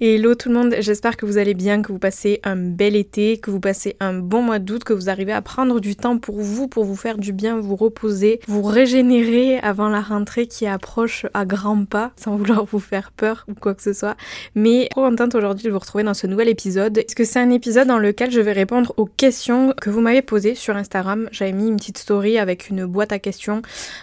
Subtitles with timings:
[0.00, 3.38] Hello tout le monde, j'espère que vous allez bien, que vous passez un bel été,
[3.38, 6.40] que vous passez un bon mois d'août, que vous arrivez à prendre du temps pour
[6.40, 11.26] vous, pour vous faire du bien, vous reposer, vous régénérer avant la rentrée qui approche
[11.34, 14.16] à grands pas, sans vouloir vous faire peur ou quoi que ce soit.
[14.54, 17.50] Mais trop contente aujourd'hui de vous retrouver dans ce nouvel épisode, parce que c'est un
[17.50, 21.28] épisode dans lequel je vais répondre aux questions que vous m'avez posées sur Instagram?
[21.32, 23.62] J'avais mis une petite story avec une boîte à questions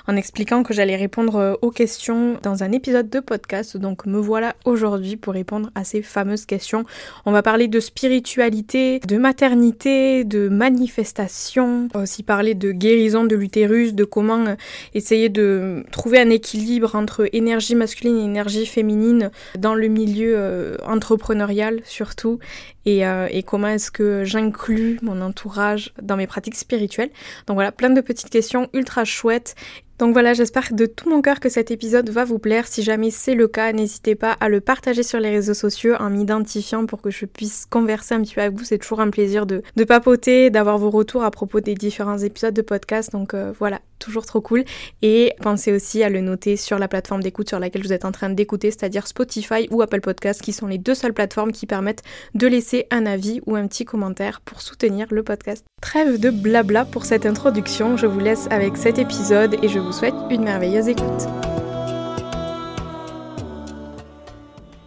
[0.09, 4.57] en expliquant que j'allais répondre aux questions dans un épisode de podcast, donc me voilà
[4.65, 6.83] aujourd'hui pour répondre à ces fameuses questions.
[7.25, 13.23] On va parler de spiritualité, de maternité, de manifestation, on va aussi parler de guérison
[13.23, 14.55] de l'utérus, de comment euh,
[14.93, 20.77] essayer de trouver un équilibre entre énergie masculine et énergie féminine dans le milieu euh,
[20.85, 22.39] entrepreneurial surtout
[22.85, 27.09] et, euh, et comment est-ce que j'inclus mon entourage dans mes pratiques spirituelles.
[27.47, 29.55] Donc voilà, plein de petites questions ultra chouettes
[29.97, 32.67] donc voilà, j'espère de tout mon cœur que cet épisode va vous plaire.
[32.67, 36.09] Si jamais c'est le cas, n'hésitez pas à le partager sur les réseaux sociaux en
[36.09, 38.65] m'identifiant pour que je puisse converser un petit peu avec vous.
[38.65, 42.53] C'est toujours un plaisir de, de papoter, d'avoir vos retours à propos des différents épisodes
[42.53, 43.13] de podcast.
[43.13, 44.65] Donc euh, voilà, toujours trop cool.
[45.01, 48.11] Et pensez aussi à le noter sur la plateforme d'écoute sur laquelle vous êtes en
[48.11, 52.03] train d'écouter, c'est-à-dire Spotify ou Apple Podcast, qui sont les deux seules plateformes qui permettent
[52.33, 55.63] de laisser un avis ou un petit commentaire pour soutenir le podcast.
[55.81, 59.91] Trêve de blabla pour cette introduction, je vous laisse avec cet épisode et je vous
[59.91, 61.27] souhaite une merveilleuse écoute.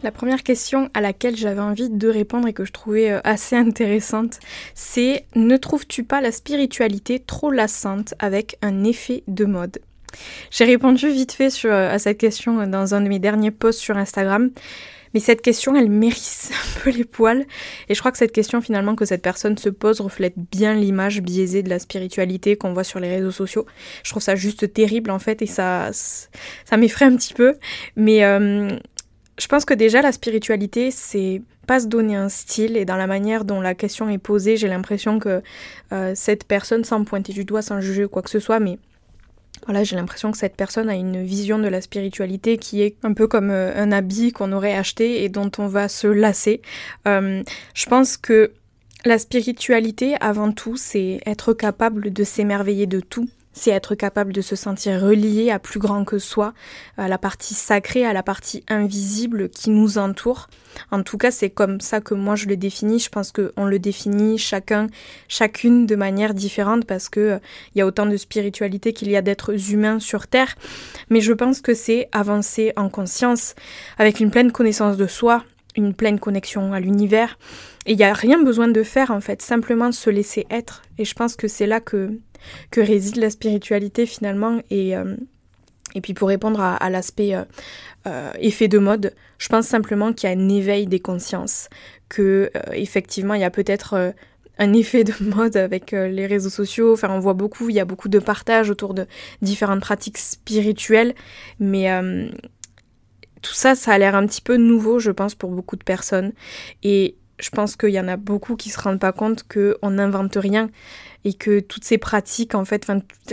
[0.03, 3.57] La première question à laquelle j'avais envie de répondre et que je trouvais euh, assez
[3.67, 4.39] intéressante,
[4.75, 9.79] c'est ne trouves-tu pas la spiritualité trop lassante avec un effet de mode?
[10.51, 13.97] J'ai répondu vite fait euh, à cette question dans un de mes derniers posts sur
[13.97, 14.51] Instagram.
[15.15, 17.47] Mais cette question, elle mérisse un peu les poils.
[17.89, 21.21] Et je crois que cette question finalement que cette personne se pose reflète bien l'image
[21.23, 23.67] biaisée de la spiritualité qu'on voit sur les réseaux sociaux.
[24.03, 27.55] Je trouve ça juste terrible en fait et ça, ça m'effraie un petit peu.
[27.97, 28.71] Mais euh,
[29.39, 33.07] je pense que déjà la spiritualité, c'est pas se donner un style et dans la
[33.07, 35.43] manière dont la question est posée, j'ai l'impression que
[35.93, 38.79] euh, cette personne, sans pointer du doigt, sans juger quoi que ce soit, mais
[39.83, 43.27] j'ai l'impression que cette personne a une vision de la spiritualité qui est un peu
[43.27, 46.63] comme euh, un habit qu'on aurait acheté et dont on va se lasser.
[47.07, 47.43] Euh,
[47.75, 48.53] je pense que
[49.05, 53.29] la spiritualité, avant tout, c'est être capable de s'émerveiller de tout
[53.59, 56.55] c'est être capable de se sentir relié à plus grand que soi,
[56.97, 60.49] à la partie sacrée, à la partie invisible qui nous entoure.
[60.91, 63.01] En tout cas, c'est comme ça que moi je le définis.
[63.01, 64.87] Je pense qu'on le définit chacun,
[65.27, 67.39] chacune de manière différente parce que euh,
[67.75, 70.55] y a autant de spiritualité qu'il y a d'êtres humains sur Terre.
[71.11, 73.55] Mais je pense que c'est avancer en conscience,
[73.99, 75.45] avec une pleine connaissance de soi,
[75.77, 77.39] une pleine connexion à l'univers.
[77.87, 80.83] Et il n'y a rien besoin de faire en fait, simplement se laisser être.
[80.99, 82.19] Et je pense que c'est là que
[82.71, 84.61] que réside la spiritualité finalement.
[84.71, 85.17] Et, euh,
[85.95, 87.45] et puis pour répondre à, l'aspect euh,
[88.07, 91.69] euh, effet de mode, je pense simplement qu'il y a un éveil des consciences,
[92.09, 94.15] que effectivement il y a peut-être
[94.59, 96.93] un effet de mode avec les réseaux sociaux.
[96.93, 99.07] Enfin, on voit beaucoup, il y a beaucoup de partage autour de
[99.41, 101.15] différentes pratiques spirituelles,
[101.59, 101.89] mais
[103.43, 106.33] tout ça, ça a l'air un petit peu nouveau, je pense, pour beaucoup de personnes.
[106.83, 110.37] Et je pense qu'il y en a beaucoup qui se rendent pas compte qu'on n'invente
[110.37, 110.71] rien
[111.25, 112.87] et que toutes ces pratiques, en fait,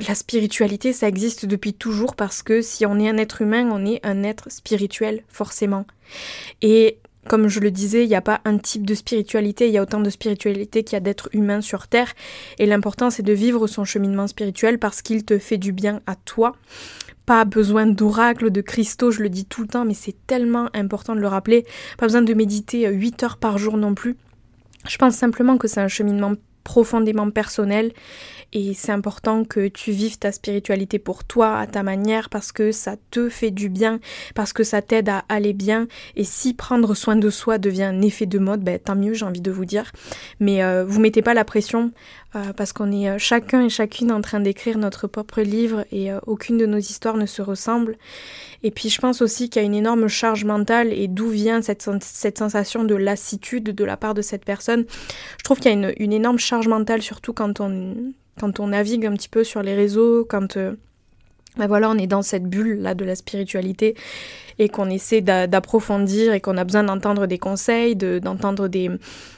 [0.08, 3.86] la spiritualité, ça existe depuis toujours parce que si on est un être humain, on
[3.86, 5.86] est un être spirituel, forcément.
[6.62, 9.78] Et comme je le disais, il n'y a pas un type de spiritualité, il y
[9.78, 12.14] a autant de spiritualité qu'il y a d'êtres humains sur Terre.
[12.60, 16.16] Et l'important, c'est de vivre son cheminement spirituel parce qu'il te fait du bien à
[16.16, 16.56] toi.
[17.26, 21.16] Pas besoin d'oracles, de cristaux, je le dis tout le temps, mais c'est tellement important
[21.16, 21.66] de le rappeler.
[21.98, 24.16] Pas besoin de méditer 8 heures par jour non plus.
[24.88, 26.34] Je pense simplement que c'est un cheminement
[26.64, 27.94] profondément personnel
[28.56, 32.72] et c'est important que tu vives ta spiritualité pour toi, à ta manière, parce que
[32.72, 34.00] ça te fait du bien,
[34.34, 35.90] parce que ça t'aide à aller bien.
[36.16, 39.26] Et si prendre soin de soi devient un effet de mode, ben, tant mieux, j'ai
[39.26, 39.92] envie de vous dire.
[40.40, 41.92] Mais euh, vous mettez pas la pression,
[42.38, 46.12] euh, parce qu'on est euh, chacun et chacune en train d'écrire notre propre livre et
[46.26, 47.98] aucune de nos histoires ne se ressemble.
[48.64, 51.62] Et puis je pense aussi qu'il y a une énorme charge mentale et d'où vient
[51.62, 54.86] cette, cette, sensation de lassitude de la part de cette personne.
[55.40, 58.68] Je trouve qu'il y a une, une énorme charge mentale, surtout quand on quand on
[58.68, 60.74] navigue un petit peu sur les réseaux, quand euh,
[61.58, 63.96] ben voilà, on est dans cette bulle là de la spiritualité
[64.60, 68.90] et qu'on essaie d'approfondir et qu'on a besoin d'entendre des conseils, d'entendre des,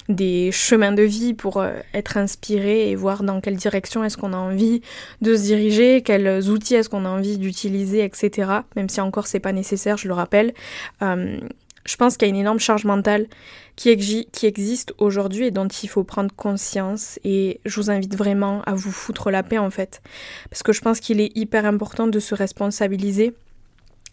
[0.10, 4.34] des chemins de vie pour euh, être inspiré et voir dans quelle direction est-ce qu'on
[4.34, 4.82] a envie
[5.22, 8.52] de se diriger, quels outils est-ce qu'on a envie d'utiliser, etc.
[8.76, 10.54] Même si encore c'est pas nécessaire, je le rappelle.
[11.02, 11.40] Euh,
[11.88, 13.28] je pense qu'il y a une énorme charge mentale
[13.76, 17.20] qui, existe aujourd'hui et dont il faut prendre conscience.
[17.24, 20.02] Et je vous invite vraiment à vous foutre la paix en fait.
[20.50, 23.34] Parce que je pense qu'il est hyper important de se responsabiliser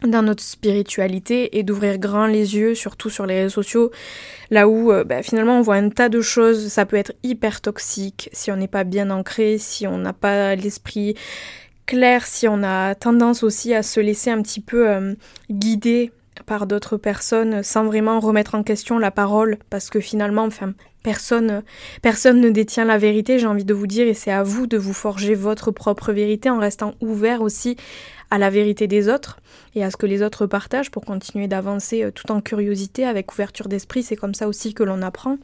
[0.03, 3.91] dans notre spiritualité et d'ouvrir grand les yeux, surtout sur les réseaux sociaux,
[4.50, 7.61] là où euh, bah, finalement on voit un tas de choses, ça peut être hyper
[7.61, 11.15] toxique si on n'est pas bien ancré, si on n'a pas l'esprit
[11.87, 15.15] clair, si on a tendance aussi à se laisser un petit peu euh,
[15.50, 16.12] guider
[16.46, 21.62] par d'autres personnes sans vraiment remettre en question la parole parce que finalement enfin personne
[22.02, 24.76] personne ne détient la vérité j'ai envie de vous dire et c'est à vous de
[24.76, 27.76] vous forger votre propre vérité en restant ouvert aussi
[28.31, 29.38] à la vérité des autres
[29.75, 33.32] et à ce que les autres partagent pour continuer d'avancer euh, tout en curiosité avec
[33.32, 34.02] ouverture d'esprit.
[34.02, 35.38] C'est comme ça aussi que l'on apprend.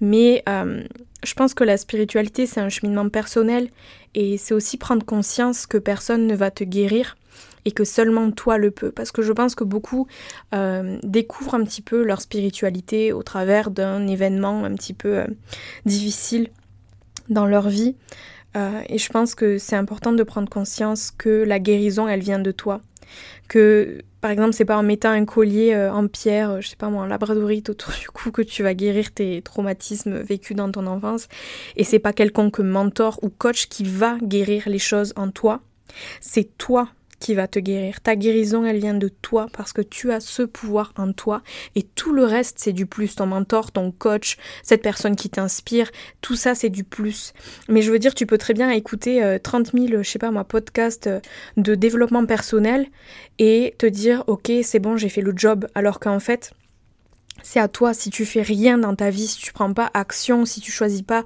[0.00, 0.82] Mais euh,
[1.24, 3.68] je pense que la spiritualité c'est un cheminement personnel
[4.14, 7.16] et c'est aussi prendre conscience que personne ne va te guérir
[7.66, 8.92] et que seulement toi le peux.
[8.92, 10.06] Parce que je pense que beaucoup
[10.54, 15.26] euh, découvrent un petit peu leur spiritualité au travers d'un événement un petit peu euh,
[15.84, 16.48] difficile
[17.28, 17.96] dans leur vie.
[18.56, 22.38] Euh, et je pense que c'est important de prendre conscience que la guérison, elle vient
[22.38, 22.80] de toi.
[23.48, 27.02] Que, par exemple, c'est pas en mettant un collier en pierre, je sais pas moi,
[27.02, 31.28] en labradorite autour du cou que tu vas guérir tes traumatismes vécus dans ton enfance.
[31.76, 35.60] Et c'est pas quelconque mentor ou coach qui va guérir les choses en toi.
[36.20, 36.88] C'est toi
[37.34, 38.00] va te guérir.
[38.00, 41.42] Ta guérison, elle vient de toi parce que tu as ce pouvoir en toi
[41.74, 43.16] et tout le reste, c'est du plus.
[43.16, 45.90] Ton mentor, ton coach, cette personne qui t'inspire,
[46.20, 47.32] tout ça, c'est du plus.
[47.68, 50.30] Mais je veux dire, tu peux très bien écouter 30 euh, 000, je sais pas
[50.30, 51.20] moi, podcasts euh,
[51.56, 52.86] de développement personnel
[53.38, 55.66] et te dire, ok, c'est bon, j'ai fait le job.
[55.74, 56.52] Alors qu'en fait,
[57.42, 60.44] c'est à toi, si tu fais rien dans ta vie, si tu prends pas action,
[60.44, 61.22] si tu choisis pas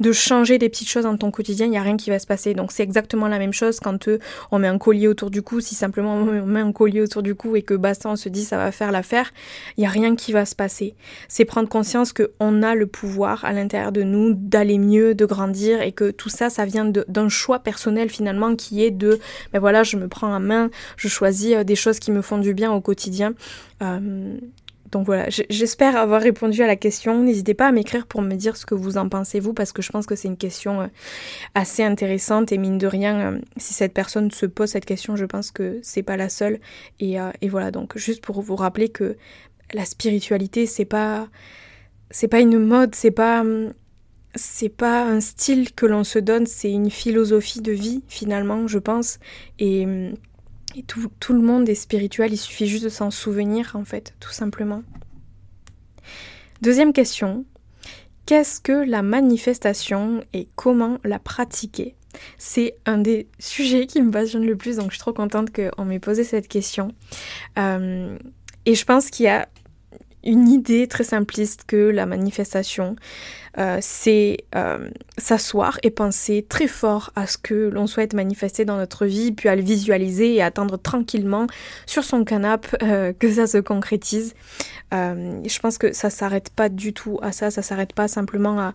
[0.00, 2.26] de changer des petites choses dans ton quotidien, il n'y a rien qui va se
[2.26, 2.54] passer.
[2.54, 4.18] Donc c'est exactement la même chose quand euh,
[4.50, 7.34] on met un collier autour du cou, si simplement on met un collier autour du
[7.34, 9.32] cou et que basta on se dit ça va faire l'affaire,
[9.76, 10.94] il n'y a rien qui va se passer.
[11.28, 15.80] C'est prendre conscience qu'on a le pouvoir à l'intérieur de nous d'aller mieux, de grandir
[15.82, 19.18] et que tout ça, ça vient d'un choix personnel finalement qui est de,
[19.52, 22.38] ben voilà, je me prends en main, je choisis euh, des choses qui me font
[22.38, 23.34] du bien au quotidien.
[23.82, 24.38] Euh,
[24.94, 27.20] donc voilà, j'espère avoir répondu à la question.
[27.20, 29.82] N'hésitez pas à m'écrire pour me dire ce que vous en pensez vous, parce que
[29.82, 30.86] je pense que c'est une question euh,
[31.56, 35.24] assez intéressante et mine de rien, euh, si cette personne se pose cette question, je
[35.24, 36.60] pense que c'est pas la seule.
[37.00, 39.16] Et, euh, voilà, donc juste pour vous rappeler que
[39.72, 41.26] la spiritualité, c'est pas
[42.30, 43.42] pas une mode, c'est pas
[44.36, 48.78] c'est pas un style que l'on se donne, c'est une philosophie de vie finalement, je
[48.78, 49.18] pense.
[49.58, 49.88] Et
[50.82, 54.82] tout, le monde est spirituel, il suffit juste de s'en souvenir en fait, tout simplement.
[56.62, 57.44] Deuxième question,
[58.26, 61.94] qu'est-ce que la manifestation et comment la pratiquer?
[62.38, 65.84] C'est un des sujets qui me passionne le plus, donc je suis trop contente qu'on
[65.84, 66.88] m'ait posé cette question.
[67.58, 68.16] Euh,
[68.66, 69.48] et je pense qu'il y a
[70.24, 72.96] une idée très simpliste que la manifestation,
[73.58, 78.76] euh, c'est euh, s'asseoir et penser très fort à ce que l'on souhaite manifester dans
[78.76, 81.46] notre vie, puis à le visualiser et attendre tranquillement
[81.86, 84.34] sur son canapé euh, que ça se concrétise.
[84.92, 88.74] je pense que ça s'arrête pas du tout à ça, ça s'arrête pas simplement à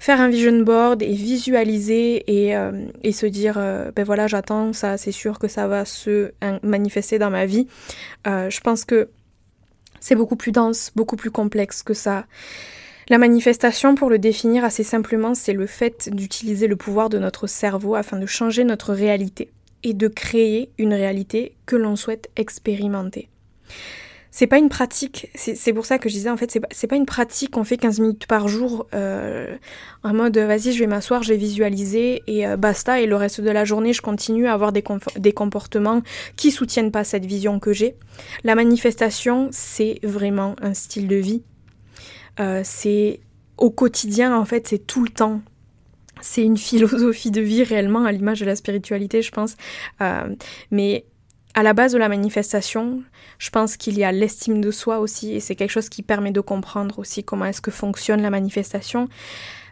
[0.00, 2.54] faire un vision board et visualiser et,
[3.02, 6.32] et se dire ben voilà j'attends ça c'est sûr que ça va se
[6.64, 7.68] manifester dans ma vie
[8.26, 9.08] je pense que
[10.04, 12.26] c'est beaucoup plus dense, beaucoup plus complexe que ça.
[13.08, 17.46] La manifestation, pour le définir assez simplement, c'est le fait d'utiliser le pouvoir de notre
[17.46, 19.50] cerveau afin de changer notre réalité
[19.82, 23.30] et de créer une réalité que l'on souhaite expérimenter
[24.36, 27.06] c'est pas une pratique, c'est pour ça que je disais en fait, c'est pas, une
[27.06, 29.56] pratique qu'on fait 15 minutes par jour euh,
[30.02, 33.40] en mode vas-y, je vais m'asseoir, je vais visualiser et euh, basta, et le reste
[33.40, 34.82] de la journée, je continue à avoir des,
[35.32, 36.02] comportements
[36.34, 37.94] qui soutiennent pas cette vision que j'ai.
[38.42, 41.44] La manifestation, c'est vraiment un style de vie.
[42.40, 43.20] Euh, c'est
[43.56, 45.42] au quotidien, en fait, c'est tout le temps.
[46.20, 49.54] C'est une philosophie de vie réellement, à l'image de la spiritualité, je pense.
[50.72, 51.04] mais
[51.54, 53.02] à la base de la manifestation,
[53.38, 56.32] je pense qu'il y a l'estime de soi aussi, et c'est quelque chose qui permet
[56.32, 59.08] de comprendre aussi comment est-ce que fonctionne la manifestation.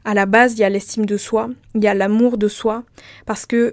[0.04, 2.84] À la base, il y a l'estime de soi, il y a l'amour de soi,
[3.26, 3.72] parce que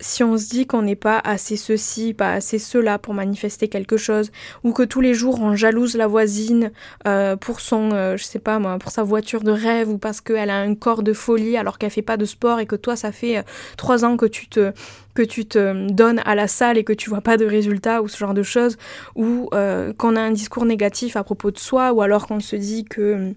[0.00, 3.96] si on se dit qu'on n'est pas assez ceci, pas assez cela pour manifester quelque
[3.96, 4.30] chose,
[4.62, 6.70] ou que tous les jours on jalouse la voisine
[7.06, 10.20] euh, pour son, euh, je sais pas moi, pour sa voiture de rêve, ou parce
[10.20, 12.96] qu'elle a un corps de folie alors qu'elle fait pas de sport et que toi
[12.96, 13.42] ça fait euh,
[13.76, 14.72] trois ans que tu te
[15.14, 18.08] que tu te donnes à la salle et que tu vois pas de résultats ou
[18.08, 18.76] ce genre de choses,
[19.14, 19.48] ou
[19.96, 23.34] qu'on a un discours négatif à propos de soi, ou alors qu'on se dit que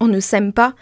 [0.00, 0.74] on ne s'aime pas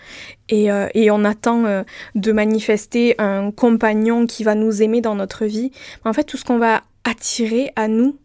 [0.48, 1.82] et, euh, on attend euh,
[2.14, 5.70] de manifester un compagnon qui va nous aimer dans notre vie.
[6.04, 8.18] En fait, tout ce qu'on va attirer à nous,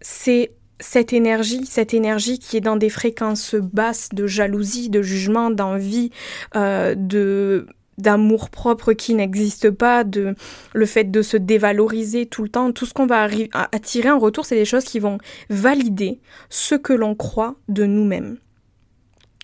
[0.00, 5.50] c'est cette énergie, cette énergie qui est dans des fréquences basses de jalousie, de jugement,
[5.50, 6.10] d'envie,
[6.56, 7.66] euh, de
[7.98, 10.34] d'amour propre qui n'existe pas, de
[10.72, 13.28] le fait de se dévaloriser tout le temps, tout ce qu'on va
[13.70, 15.18] attirer en retour, c'est des choses qui vont
[15.50, 16.18] valider
[16.48, 18.38] ce que l'on croit de nous-mêmes.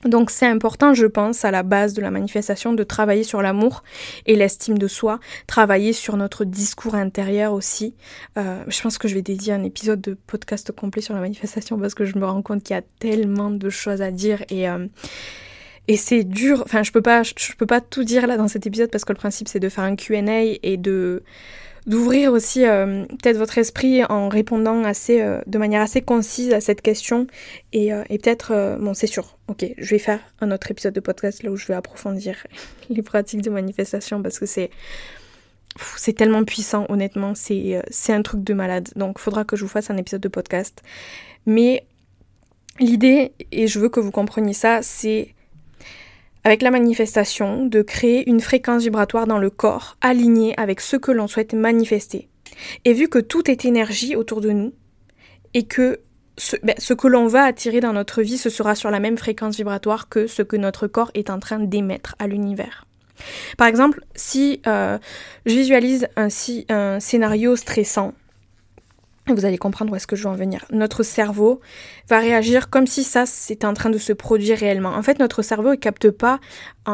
[0.04, 3.82] Donc c'est important, je pense, à la base de la manifestation, de travailler sur l'amour
[4.26, 7.94] et l'estime de soi, travailler sur notre discours intérieur aussi.
[8.36, 11.78] Euh, je pense que je vais dédier un épisode de podcast complet sur la manifestation
[11.78, 14.68] parce que je me rends compte qu'il y a tellement de choses à dire et
[14.68, 14.86] euh,
[15.88, 16.62] et c'est dur.
[16.64, 19.12] Enfin, je peux pas, je peux pas tout dire là dans cet épisode parce que
[19.12, 21.22] le principe c'est de faire un Q&A et de
[21.88, 26.60] d'ouvrir aussi euh, peut-être votre esprit en répondant assez, euh, de manière assez concise à
[26.60, 27.26] cette question.
[27.72, 31.42] Et, euh, peut-être, bon, c'est sûr, ok, je vais faire un autre épisode de podcast
[31.42, 32.46] là où je vais approfondir
[32.90, 34.70] les pratiques de manifestation parce que c'est.
[35.96, 38.88] C'est tellement puissant, honnêtement, c'est un truc de malade.
[38.96, 40.82] Donc, faudra que je vous fasse un épisode de podcast.
[41.46, 41.86] Mais
[42.80, 45.36] l'idée, et je veux que vous compreniez ça, c'est
[46.44, 51.12] avec la manifestation, de créer une fréquence vibratoire dans le corps alignée avec ce que
[51.12, 52.28] l'on souhaite manifester.
[52.84, 54.72] Et vu que tout est énergie autour de nous,
[55.54, 56.00] et que
[56.36, 59.56] ce, ben, que l'on va attirer dans notre vie, ce sera sur la même fréquence
[59.56, 62.84] vibratoire que ce que notre corps est en train d'émettre à l'univers.
[63.56, 64.98] Par exemple, si euh,
[65.44, 68.14] je visualise un scénario stressant,
[69.34, 70.64] vous allez comprendre où est-ce que je veux en venir.
[70.70, 71.60] Notre cerveau
[72.08, 74.90] va réagir comme si ça c'était en train de se produire réellement.
[74.90, 76.40] En fait, notre cerveau ne capte pas,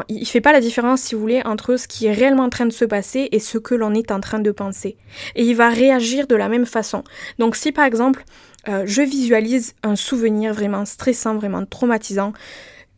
[0.09, 2.67] il fait pas la différence, si vous voulez, entre ce qui est réellement en train
[2.67, 4.97] de se passer et ce que l'on est en train de penser.
[5.35, 7.05] Et il va réagir de la même façon.
[7.39, 8.25] Donc, si par exemple,
[8.69, 12.33] euh, je visualise un souvenir vraiment stressant, vraiment traumatisant,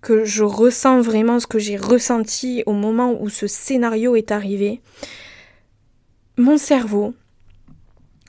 [0.03, 4.81] que je ressens vraiment ce que j'ai ressenti au moment où ce scénario est arrivé,
[6.37, 7.15] mon cerveau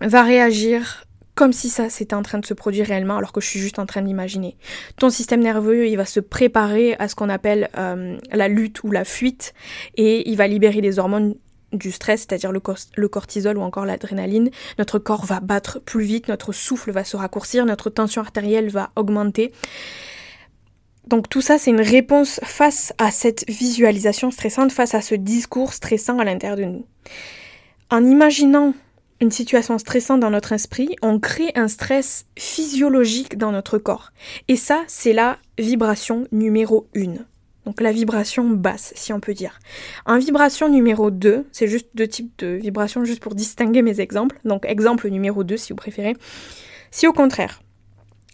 [0.01, 1.03] va réagir
[1.37, 3.79] comme si ça c'était en train de se produire réellement alors que je suis juste
[3.79, 4.57] en train d'imaginer.
[4.97, 8.91] Ton système nerveux, il va se préparer à ce qu'on appelle euh, la lutte ou
[8.91, 9.53] la fuite
[9.95, 11.35] et il va libérer les hormones
[11.73, 14.49] du stress, c'est-à-dire le, cortisol ou encore l'adrénaline.
[14.79, 18.89] Notre corps va battre plus vite, notre souffle va se raccourcir, notre tension artérielle va
[18.95, 19.51] augmenter.
[21.07, 25.73] Donc tout ça, c'est une réponse face à cette visualisation stressante, face à ce discours
[25.73, 26.85] stressant à l'intérieur de nous.
[27.89, 28.73] En imaginant
[29.19, 34.11] une situation stressante dans notre esprit, on crée un stress physiologique dans notre corps.
[34.47, 37.15] Et ça, c'est la vibration numéro 1.
[37.65, 39.59] Donc la vibration basse, si on peut dire.
[40.05, 44.39] En vibration numéro 2, c'est juste deux types de vibrations, juste pour distinguer mes exemples.
[44.45, 46.15] Donc exemple numéro 2, si vous préférez.
[46.91, 47.61] Si au contraire,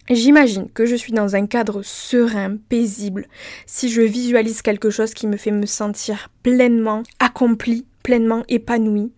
[0.10, 3.26] J'imagine que je suis dans un cadre serein, paisible,
[3.66, 9.12] si je visualise quelque chose qui me fait me sentir pleinement accompli, pleinement épanoui,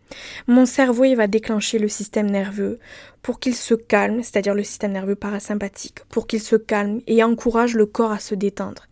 [0.47, 2.79] mon cerveau va déclencher le système nerveux
[3.21, 7.73] pour qu'il se calme, c'est-à-dire le système nerveux parasympathique, pour qu'il se calme et encourage
[7.73, 8.87] le corps à se détendre.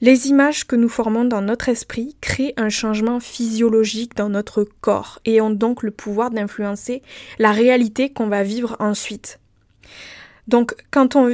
[0.00, 5.20] Les images que nous formons dans notre esprit créent un changement physiologique dans notre corps
[5.26, 7.02] et ont donc le pouvoir d'influencer
[7.38, 9.38] la réalité qu'on va vivre ensuite.
[10.50, 11.28] Donc quand on,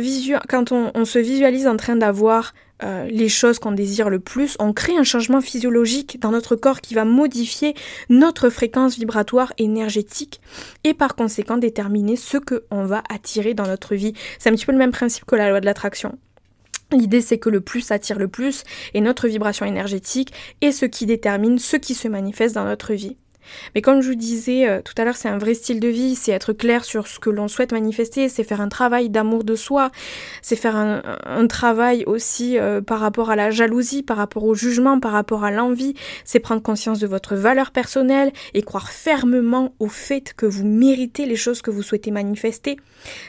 [1.07, 5.05] se visualise en train d'avoir euh, les choses qu'on désire le plus, on crée un
[5.05, 7.75] changement physiologique dans notre corps qui va modifier
[8.11, 10.43] notre fréquence vibratoire énergétique
[10.85, 14.13] et par conséquent déterminer ce qu'on va attirer dans notre vie.
[14.39, 16.19] C'est un petit peu le même principe que la loi de l'attraction.
[16.93, 21.07] L'idée c'est que le plus attire le plus et notre vibration énergétique est ce qui
[21.07, 23.17] détermine ce qui se manifeste dans notre vie.
[23.75, 26.15] Mais comme je vous disais euh, tout à l'heure, c'est un vrai style de vie,
[26.15, 29.55] c'est être clair sur ce que l'on souhaite manifester, c'est faire un travail d'amour de
[29.55, 29.91] soi,
[30.43, 34.99] c'est faire un, travail aussi euh, par rapport à la jalousie, par rapport au jugement,
[34.99, 39.89] par rapport à l'envie, c'est prendre conscience de votre valeur personnelle et croire fermement au
[39.89, 42.77] fait que vous méritez les choses que vous souhaitez manifester.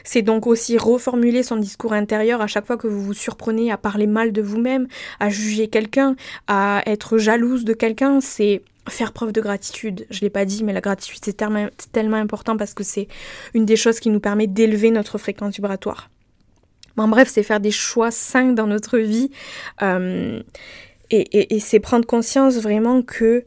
[0.04, 3.76] C'est donc aussi reformuler son discours intérieur à chaque fois que vous vous surprenez à
[3.76, 4.88] parler mal de vous-même,
[5.20, 10.06] à juger quelqu'un, à être jalouse de quelqu'un, c'est faire preuve de gratitude.
[10.10, 13.08] Je ne l'ai pas dit, mais la gratitude, c'est tellement, important parce que c'est
[13.54, 16.10] une des choses qui nous permet d'élever notre fréquence vibratoire.
[16.96, 19.30] En bref, c'est faire des choix sains dans notre vie.
[19.82, 20.42] Euh,
[21.10, 23.44] et, c'est prendre conscience vraiment que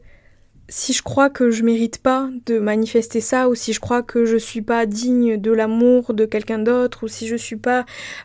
[0.68, 4.24] si je crois que je mérite pas de manifester ça, ou si je crois que
[4.24, 7.84] je suis pas digne de l'amour de quelqu'un d'autre, ou si je suis pas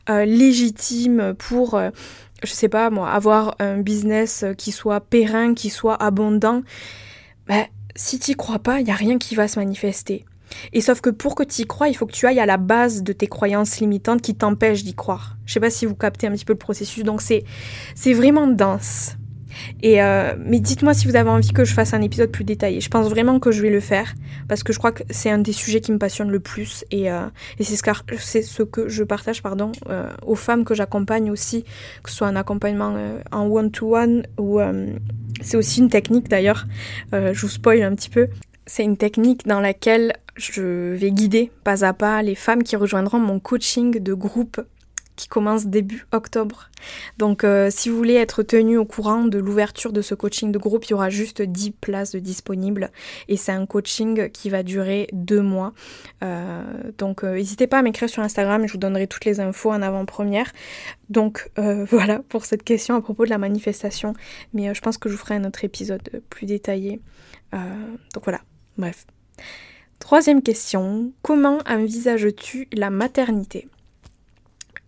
[0.09, 1.89] euh, légitime pour, euh,
[2.43, 6.61] je sais pas moi, avoir un business qui soit périn, qui soit abondant,
[7.47, 7.65] ben,
[7.95, 10.25] si t'y crois pas, il y a rien qui va se manifester.
[10.73, 12.57] Et sauf que pour que tu y crois, il faut que tu ailles à la
[12.57, 15.37] base de tes croyances limitantes qui t'empêchent d'y croire.
[15.45, 17.43] Je sais pas si vous captez un petit peu le processus, donc c'est
[17.95, 19.15] c'est vraiment dense.
[19.85, 22.81] Euh, mais dites-moi si vous avez envie que je fasse un épisode plus détaillé.
[22.81, 24.13] Je pense vraiment que je vais le faire
[24.47, 27.11] parce que je crois que c'est un des sujets qui me passionne le plus et,
[27.11, 27.27] euh,
[27.59, 29.41] c'est ce, que, je partage
[29.89, 31.63] euh, aux femmes que j'accompagne aussi,
[32.03, 32.95] que ce soit un accompagnement
[33.31, 34.59] en one-to-one ou
[35.41, 36.65] c'est aussi une technique d'ailleurs.
[37.13, 38.27] je vous spoil un petit peu.
[38.65, 43.19] C'est une technique dans laquelle je vais guider pas à pas les femmes qui rejoindront
[43.19, 44.61] mon coaching de groupe
[45.17, 46.69] qui commence début octobre.
[47.17, 50.57] Donc euh, si vous voulez être tenu au courant de l'ouverture de ce coaching de
[50.57, 52.91] groupe, il y aura juste 10 places disponibles
[53.27, 55.73] et c'est un coaching qui va durer deux mois.
[56.23, 56.63] Euh,
[56.97, 59.81] donc euh, n'hésitez pas à m'écrire sur Instagram, je vous donnerai toutes les infos en
[59.81, 60.53] avant-première.
[61.09, 61.49] Donc
[61.89, 64.13] voilà pour cette question à propos de la manifestation,
[64.53, 67.01] mais je pense que je vous ferai un autre épisode plus détaillé.
[67.51, 68.41] donc voilà,
[68.77, 69.05] bref.
[69.99, 73.67] Troisième question, comment envisages-tu la maternité?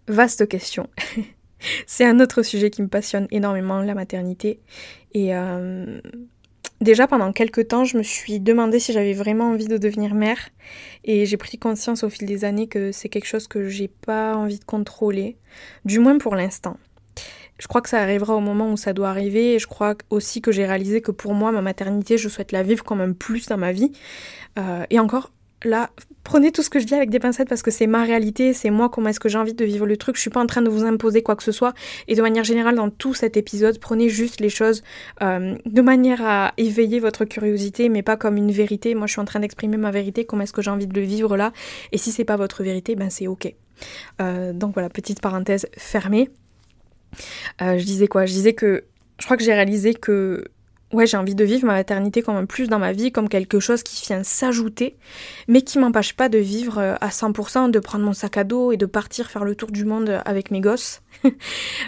[0.09, 0.89] Vaste question.
[1.87, 4.59] c'est un autre sujet qui me passionne énormément, la maternité.
[5.13, 6.01] Et euh,
[6.81, 10.49] déjà pendant quelques temps, je me suis demandé si j'avais vraiment envie de devenir mère.
[11.03, 14.35] Et j'ai pris conscience au fil des années que c'est quelque chose que j'ai pas
[14.35, 15.37] envie de contrôler,
[15.85, 16.77] du moins pour l'instant.
[17.59, 20.41] Je crois que ça arrivera au moment où ça doit arriver et je crois aussi
[20.41, 23.47] que j'ai réalisé que pour moi, ma maternité, je souhaite la vivre comme un plus
[23.47, 23.91] dans ma vie.
[24.57, 25.31] Euh, et encore,
[25.63, 25.91] là,
[26.29, 28.69] prenez tout ce que je dis avec des pincettes parce que c'est ma réalité, c'est
[28.69, 30.15] moi comment est-ce que j'ai envie de vivre le truc.
[30.15, 31.73] Je suis pas en train de vous imposer quoi que ce soit.
[32.07, 34.83] Et de manière générale, dans tout cet épisode, prenez juste les choses
[35.23, 38.93] euh, de manière à éveiller votre curiosité, mais pas comme une vérité.
[38.93, 41.03] Moi, je suis en train d'exprimer ma vérité, comment est-ce que j'ai envie de le
[41.03, 41.51] vivre là.
[41.93, 43.51] Et si c'est pas votre vérité, ben c'est ok.
[44.21, 46.29] Euh, donc voilà, petite parenthèse fermée.
[47.63, 48.27] Euh, je disais quoi?
[48.27, 48.83] Je disais que
[49.17, 50.45] je crois que j'ai réalisé que
[50.93, 53.59] ouais, j'ai envie de vivre ma maternité comme un plus dans ma vie, comme quelque
[53.59, 54.95] chose qui vient s'ajouter,
[55.47, 58.71] mais qui m'empêche pas de vivre euh, à 100%, de prendre mon sac à dos
[58.71, 61.01] et de partir faire le tour du monde avec mes gosses.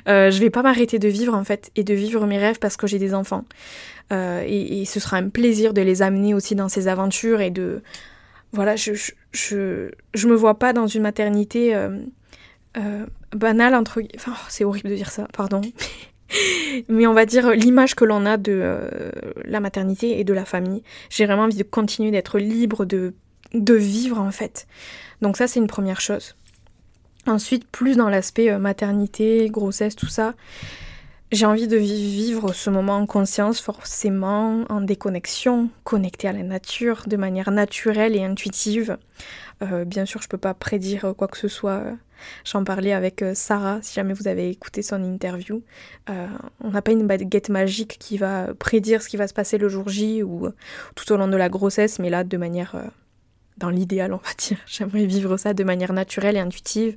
[0.07, 2.77] euh, je vais pas m'arrêter de vivre en fait et de vivre mes rêves parce
[2.77, 3.45] que j'ai des enfants.
[4.11, 7.81] Euh, et, ce sera un plaisir de les amener aussi dans ces aventures et de
[8.51, 8.91] voilà, je
[9.31, 14.89] je, je, me vois pas dans une maternité euh banale entre enfin oh, c'est horrible
[14.89, 15.61] de dire ça, pardon.
[16.89, 19.11] Mais on va dire l'image que l'on a de euh,
[19.45, 20.83] la maternité et de la famille.
[21.09, 23.13] J'ai vraiment envie de continuer d'être libre, de,
[23.53, 24.67] de vivre en fait.
[25.21, 26.35] Donc ça c'est une première chose.
[27.27, 30.33] Ensuite, plus dans l'aspect euh, maternité, grossesse, tout ça,
[31.31, 37.03] j'ai envie de vivre ce moment en conscience, forcément, en déconnexion, connecté à la nature,
[37.05, 38.97] de manière naturelle et intuitive.
[39.61, 41.83] Euh, bien sûr, je peux pas prédire quoi que ce soit
[42.45, 45.63] J'en parlais avec euh, Sarah, si jamais vous avez écouté son interview.
[46.09, 46.27] Euh,
[46.59, 49.69] on n'a pas une baguette magique qui va prédire ce qui va se passer le
[49.69, 50.53] jour J ou euh,
[50.95, 52.75] tout au long de la grossesse, mais là, de manière,
[53.57, 56.95] dans l'idéal, on va dire, j'aimerais vivre ça de manière naturelle et intuitive.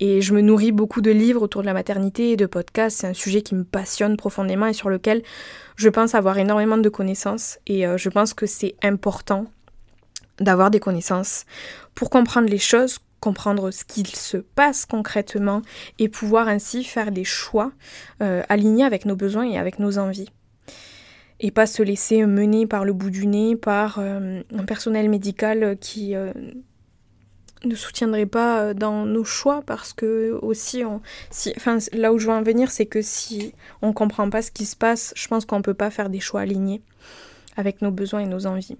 [0.00, 3.00] Et je me nourris beaucoup de livres autour de la maternité et de podcasts.
[3.00, 5.22] C'est un sujet qui me passionne profondément et sur lequel
[5.76, 7.58] je pense avoir énormément de connaissances.
[7.68, 9.46] Et je pense que c'est important
[10.40, 11.44] d'avoir des connaissances
[11.94, 15.62] pour comprendre les choses comprendre ce qu'il se passe concrètement
[15.98, 17.72] et pouvoir ainsi faire des choix
[18.20, 20.28] euh, alignés avec nos besoins et avec nos envies.
[21.38, 25.76] Et pas se laisser mener par le bout du nez par euh, un personnel médical
[25.80, 26.32] qui euh,
[27.64, 32.26] ne soutiendrait pas dans nos choix parce que aussi on, si, enfin, là où je
[32.26, 35.44] veux en venir c'est que si on comprend pas ce qui se passe je pense
[35.44, 36.82] qu'on peut pas faire des choix alignés
[37.56, 38.78] avec nos besoins et nos envies.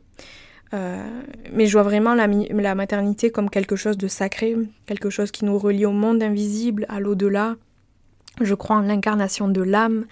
[0.74, 1.02] Euh,
[1.52, 4.56] mais je vois vraiment la, maternité comme quelque chose de sacré,
[4.86, 7.56] quelque chose qui nous relie au monde invisible, à l'au-delà.
[8.40, 10.06] Je crois en l'incarnation de l'âme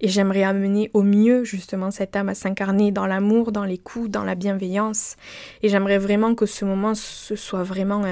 [0.00, 4.10] et j'aimerais amener au mieux justement cette âme à s'incarner dans l'amour, dans les coups,
[4.10, 5.16] dans la bienveillance.
[5.62, 8.02] Et j'aimerais vraiment que ce moment ce soit vraiment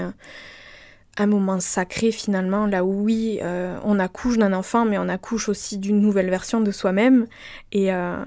[1.17, 5.49] un, moment sacré finalement, là où oui, euh, on accouche d'un enfant, mais on accouche
[5.49, 7.27] aussi d'une nouvelle version de soi-même.
[7.73, 8.23] Et, euh,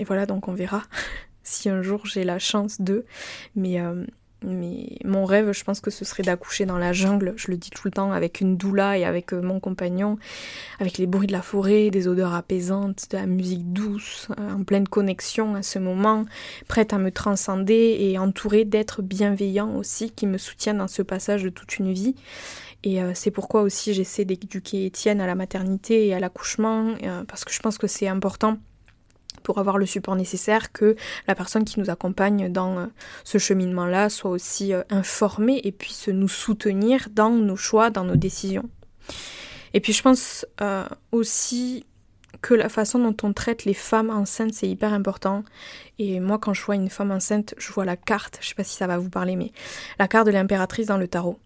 [0.00, 0.82] et voilà, donc on verra.
[1.44, 3.04] si un jour j'ai la chance de.
[3.54, 4.04] Mais, euh,
[4.42, 7.70] mais mon rêve, je pense que ce serait d'accoucher dans la jungle, je le dis
[7.70, 10.18] tout le temps, avec une doula et avec euh, mon compagnon,
[10.80, 14.64] avec les bruits de la forêt, des odeurs apaisantes, de la musique douce, euh, en
[14.64, 16.24] pleine connexion à ce moment,
[16.66, 21.42] prête à me transcender et entourée d'êtres bienveillants aussi qui me soutiennent dans ce passage
[21.42, 22.16] de toute une vie.
[22.86, 26.94] Et c'est pourquoi aussi j'essaie d'éduquer Étienne à la maternité et à l'accouchement,
[27.26, 28.58] parce que je pense que c'est important
[29.42, 32.86] pour avoir le support nécessaire, que la personne qui nous accompagne dans euh,
[33.24, 38.16] ce cheminement-là soit aussi euh, informée et puisse nous soutenir dans nos choix, dans nos
[38.16, 38.68] décisions.
[39.74, 41.84] Et puis je pense euh, aussi
[42.40, 45.44] que la façon dont on traite les femmes enceintes, c'est hyper important.
[45.98, 48.64] Et moi, quand je vois une femme enceinte, je vois la carte, je sais pas
[48.64, 49.52] si ça va vous parler, mais
[49.98, 51.38] la carte de l'impératrice dans le tarot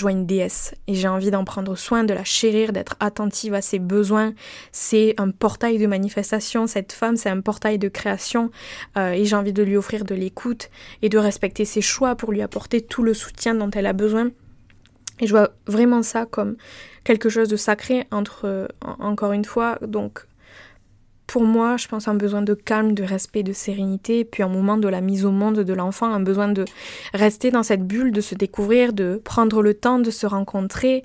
[0.00, 3.60] vois une déesse et j'ai envie d'en prendre soin, de la chérir, d'être attentive à
[3.60, 4.32] ses besoins.
[4.72, 8.50] C'est un portail de manifestation, cette femme, c'est un portail de création
[8.96, 10.70] euh, et j'ai envie de lui offrir de l'écoute
[11.02, 14.30] et de respecter ses choix pour lui apporter tout le soutien dont elle a besoin.
[15.20, 16.56] Et je vois vraiment ça comme
[17.04, 20.26] quelque chose de sacré entre, euh, encore une fois, donc
[21.32, 24.76] pour moi, je pense un besoin de calme, de respect, de sérénité, puis un moment
[24.76, 26.66] de la mise au monde de l'enfant, un besoin de
[27.14, 31.02] rester dans cette bulle, de se découvrir, de prendre le temps de se rencontrer,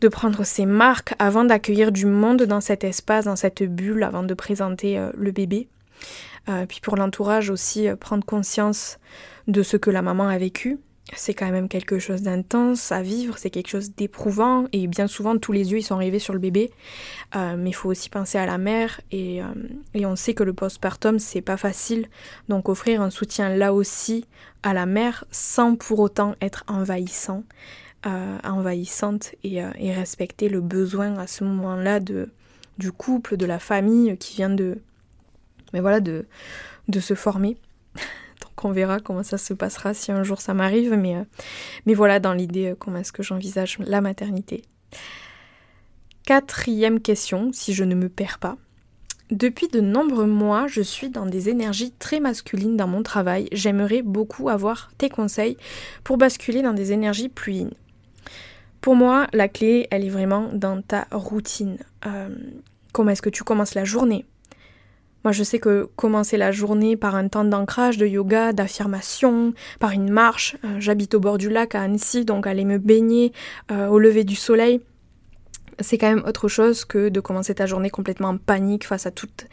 [0.00, 4.22] de prendre ses marques avant d'accueillir du monde dans cet espace, dans cette bulle, avant
[4.22, 5.68] de présenter euh, le bébé.
[6.48, 8.98] Euh, puis pour l'entourage aussi, euh, prendre conscience
[9.48, 10.78] de ce que la maman a vécu,
[11.14, 15.38] c'est quand même quelque chose d'intense à vivre, c'est quelque chose d'éprouvant et bien souvent
[15.38, 16.70] tous les yeux ils sont rivés sur le bébé.
[17.34, 19.46] Euh, mais il faut aussi penser à la mère et, euh,
[19.94, 22.08] et on sait que le postpartum c'est pas facile,
[22.48, 24.26] donc offrir un soutien là aussi
[24.62, 27.44] à la mère sans pour autant être envahissant,
[28.06, 32.30] euh, envahissante et, et, respecter le besoin à ce moment-là de
[32.78, 34.78] du couple, de la famille qui vient de
[35.72, 36.26] mais voilà de
[36.88, 37.56] de se former.
[38.58, 42.34] Qu'on verra comment ça se passera si un jour ça m'arrive, mais, euh, voilà dans
[42.34, 44.62] l'idée euh, comment est-ce que j'envisage la maternité.
[46.26, 48.56] Quatrième question, si je ne me perds pas.
[49.30, 53.48] Depuis de nombreux mois, je suis dans des énergies très masculines dans mon travail.
[53.52, 55.56] J'aimerais beaucoup avoir tes conseils
[56.02, 57.70] pour basculer dans des énergies plus yin.
[58.80, 61.78] Pour moi, la clé, elle est vraiment dans ta routine.
[62.06, 62.28] Euh,
[62.92, 64.24] comment est-ce que tu commences la journée?
[65.24, 69.90] Moi, je sais que commencer la journée par un temps d'ancrage, de yoga, d'affirmation, par
[69.90, 73.32] une marche, euh, j'habite au bord du lac à Annecy, donc aller me baigner
[73.72, 74.80] euh, au lever du soleil,
[75.80, 79.10] c'est quand même autre chose que de commencer ta journée complètement en panique face à
[79.10, 79.46] toutes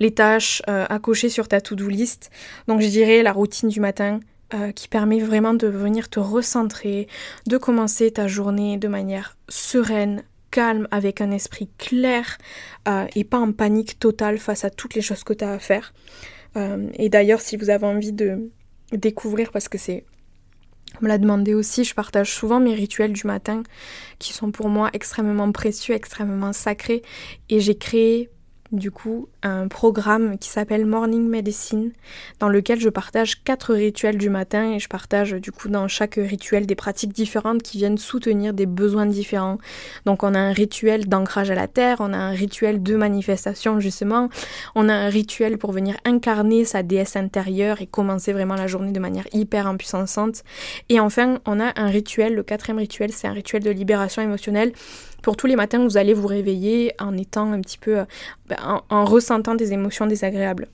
[0.00, 2.30] les tâches euh, à cocher sur ta to-do list.
[2.66, 4.20] Donc je dirais la routine du matin
[4.74, 7.06] qui permet vraiment de venir te recentrer,
[7.46, 10.22] de commencer ta journée de manière sereine,
[10.58, 12.36] calme, avec un esprit clair
[12.88, 15.60] euh, et pas en panique totale face à toutes les choses que tu as à
[15.60, 15.94] faire.
[16.56, 18.50] Euh, et d'ailleurs, si vous avez envie de
[18.90, 20.04] découvrir, parce que c'est
[21.00, 23.62] me l'a demandé aussi, je partage souvent mes rituels du matin
[24.18, 27.02] qui sont pour moi extrêmement précieux, extrêmement sacrés.
[27.50, 28.28] Et j'ai créé
[28.72, 31.92] du coup un programme qui s'appelle Morning Medicine
[32.40, 36.16] dans lequel je partage quatre rituels du matin et je partage du coup dans chaque
[36.16, 39.58] rituel des pratiques différentes qui viennent soutenir des besoins différents.
[40.06, 43.80] Donc on a un rituel d'ancrage à la terre, on a un rituel de manifestation
[43.80, 44.28] justement,
[44.74, 48.92] on a un rituel pour venir incarner sa déesse intérieure et commencer vraiment la journée
[48.92, 50.42] de manière hyper impuissante.
[50.88, 54.72] Et enfin on a un rituel, le quatrième rituel c'est un rituel de libération émotionnelle
[55.22, 58.04] pour tous les matins, vous allez vous réveiller en étant un petit peu, euh,
[58.48, 59.04] ben, en,
[59.56, 60.68] des émotions désagréables.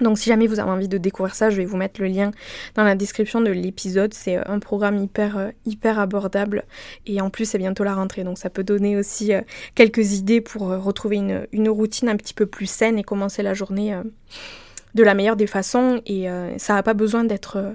[0.00, 2.30] Donc si jamais vous avez envie de découvrir ça, je vais vous mettre le lien
[2.76, 4.14] dans la description de l'épisode.
[4.14, 6.64] C'est euh, un programme hyper euh, hyper abordable
[7.06, 9.32] et en plus c'est bientôt la rentrée, donc ça peut donner aussi
[9.74, 14.00] quelques idées pour retrouver une, routine un petit peu plus saine et commencer la journée
[14.94, 16.00] de la meilleure des façons.
[16.06, 16.26] Et
[16.58, 17.74] ça n'a pas besoin d'être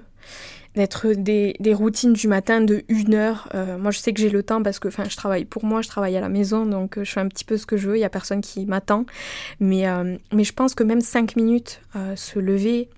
[0.75, 3.49] d'être des, routines du matin de une heure.
[3.53, 5.87] Euh, moi, je sais que j'ai le temps parce que je travaille pour moi, je
[5.87, 7.95] travaille à la maison, donc euh, je fais un petit peu ce que je veux,
[7.95, 9.05] il n'y a personne qui m'attend.
[9.59, 11.81] Mais, euh, mais je pense que même cinq minutes,
[12.15, 12.89] se lever,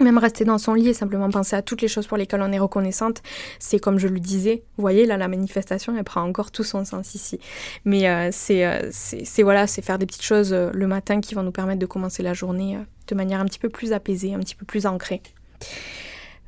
[0.00, 2.52] même rester dans son lit et simplement penser à toutes les choses pour lesquelles on
[2.52, 3.22] est reconnaissante,
[3.58, 6.84] c'est comme je le disais, vous voyez, là, la manifestation, elle prend encore tout son
[6.84, 7.40] sens ici.
[7.84, 11.80] Mais c'est, c'est, voilà, c'est faire des petites choses le matin qui vont nous permettre
[11.80, 14.86] de commencer la journée de manière un petit peu plus apaisée, un petit peu plus
[14.86, 15.22] ancrée.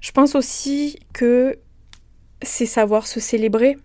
[0.00, 1.58] Je pense aussi que
[2.42, 3.76] c'est savoir se célébrer.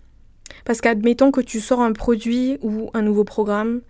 [0.64, 3.82] Parce qu'admettons que tu sors un produit ou un nouveau programme,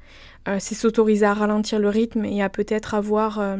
[0.48, 3.58] euh, c'est s'autoriser à ralentir le rythme et à peut-être avoir euh,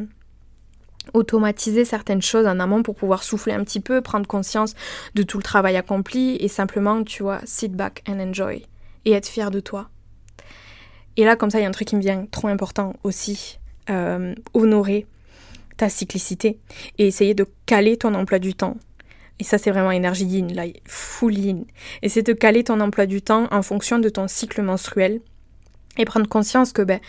[1.14, 4.76] automatisé certaines choses en amont pour pouvoir souffler un petit peu, prendre conscience
[5.14, 8.66] de tout le travail accompli et simplement, tu vois, sit back and enjoy
[9.06, 9.90] et être fier de toi.
[11.18, 13.60] Et là, comme ça, il y a un truc qui me vient trop important aussi,
[13.90, 15.06] euh, honorer
[15.78, 16.60] ta cyclicité
[16.98, 18.78] et essayer de caler ton emploi du temps.
[19.40, 21.66] Et ça, c'est vraiment énergie yin, là, full yin.
[22.02, 25.20] Et c'est de caler ton emploi du temps en fonction de ton cycle menstruel
[25.98, 27.00] et prendre conscience que ben,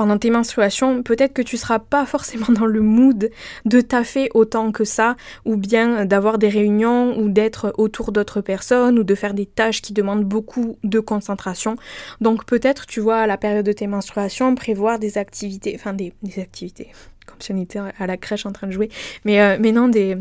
[0.00, 3.30] pendant tes menstruations, peut-être que tu seras pas forcément dans le mood
[3.66, 8.98] de taffer autant que ça, ou bien d'avoir des réunions, ou d'être autour d'autres personnes,
[8.98, 11.76] ou de faire des tâches qui demandent beaucoup de concentration.
[12.22, 16.14] Donc peut-être, tu vois, à la période de tes menstruations, prévoir des activités, enfin des,
[16.22, 16.92] des activités,
[17.50, 18.90] on était à la crèche en train de jouer.
[19.24, 20.16] Mais, euh, mais non, des,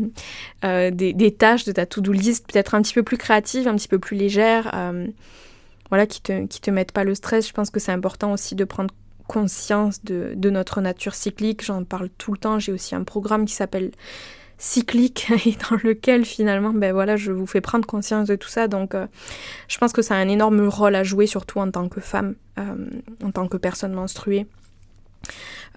[0.63, 3.75] euh, des, des, tâches de ta to-do list peut-être un petit peu plus créatives, un
[3.75, 5.07] petit peu plus légères, euh,
[5.89, 7.47] voilà, qui te, qui te mettent pas le stress.
[7.47, 8.93] Je pense que c'est important aussi de prendre
[9.27, 11.63] conscience de, de notre nature cyclique.
[11.63, 12.59] J'en parle tout le temps.
[12.59, 13.91] J'ai aussi un programme qui s'appelle
[14.57, 18.67] cyclique et dans lequel finalement ben voilà je vous fais prendre conscience de tout ça
[18.67, 18.93] donc
[19.69, 22.35] je pense que ça a un énorme rôle à jouer surtout en tant que femme
[22.57, 24.47] en tant que personne menstruée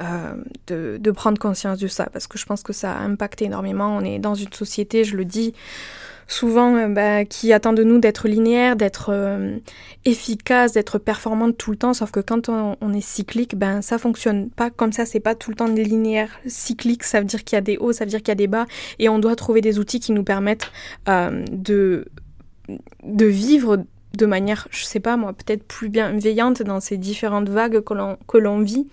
[0.01, 3.97] euh, de, prendre conscience de ça, parce que je pense que ça a impacté énormément.
[3.97, 5.55] On est dans une société, je le dis
[6.27, 9.59] souvent, euh, bah, qui attend de nous d'être linéaire, d'être euh,
[10.05, 13.99] efficace, d'être performante tout le temps, sauf que quand on, on, est cyclique, ben ça
[13.99, 16.31] fonctionne pas comme ça, c'est pas tout le temps linéaire.
[16.47, 18.37] Cyclique, ça veut dire qu'il y a des hauts, ça veut dire qu'il y a
[18.37, 18.67] des bas,
[18.99, 20.73] et on doit trouver des outils qui nous permettent
[21.07, 22.07] de
[23.05, 23.85] de vivre
[24.17, 28.61] de manière, je sais pas moi, peut-être plus bienveillante dans ces différentes vagues que l'on
[28.61, 28.87] vit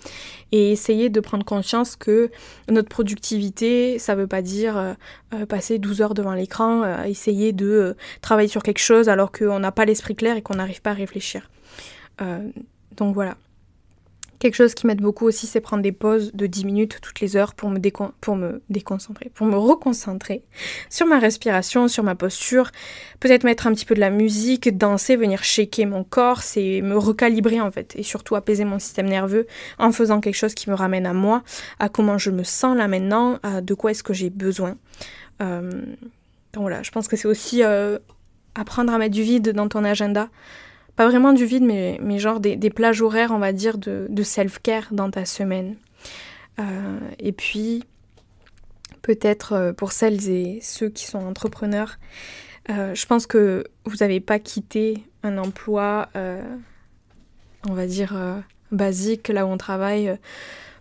[0.52, 2.32] et essayer de prendre conscience que
[2.70, 4.94] notre productivité, ça veut pas dire euh,
[5.34, 9.60] euh, passer 12 heures devant l'écran, euh, essayer de travailler sur quelque chose alors qu'on
[9.60, 11.50] n'a pas l'esprit clair et qu'on n'arrive pas à réfléchir.
[12.96, 13.36] donc voilà.
[14.40, 17.36] Quelque chose qui m'aide beaucoup aussi, c'est prendre des pauses de 10 minutes toutes les
[17.36, 17.80] heures pour me,
[18.70, 20.44] déconcentrer, pour me reconcentrer
[20.90, 22.72] sur ma respiration, sur ma posture,
[23.20, 26.98] peut-être mettre un petit peu de la musique, danser, venir shaker mon corps, c'est me
[26.98, 29.46] recalibrer en fait, et surtout apaiser mon système nerveux
[29.78, 31.44] en faisant quelque chose qui me ramène à moi,
[31.80, 34.78] à comment je me sens là maintenant, de quoi est-ce que j'ai besoin.
[35.42, 35.70] Euh,
[36.54, 38.00] donc voilà, je pense que c'est aussi euh,
[38.56, 40.30] apprendre à mettre du vide dans ton agenda
[41.00, 44.90] pas vraiment du vide, mais, genre des, plages horaires, on va dire, de, de self-care
[44.92, 45.78] dans ta semaine.
[46.60, 47.86] Euh, et puis,
[49.02, 52.00] peut-être euh, pour celles et ceux qui sont entrepreneurs,
[52.70, 56.10] euh, je pense que vous n'avez pas quitté un emploi,
[57.70, 60.18] on va dire, basique, là où on travaille